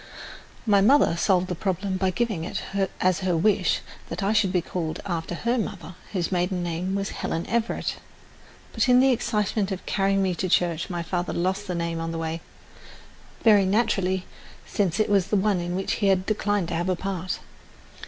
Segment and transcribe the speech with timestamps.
[0.65, 2.63] My mother solved the problem by giving it
[2.99, 7.09] as her wish that I should be called after her mother, whose maiden name was
[7.11, 7.97] Helen Everett.
[8.73, 12.11] But in the excitement of carrying me to church my father lost the name on
[12.11, 12.41] the way,
[13.43, 14.25] very naturally,
[14.65, 17.37] since it was one in which he had declined to have a part.